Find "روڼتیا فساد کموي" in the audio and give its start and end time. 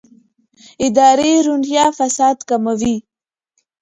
1.45-2.95